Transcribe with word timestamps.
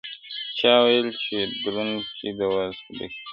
چاویل 0.59 1.07
چي 1.23 1.35
چوروندک 1.61 2.15
د 2.39 2.41
وازګو 2.53 2.91
ډک 2.97 3.13
دی، 3.15 3.17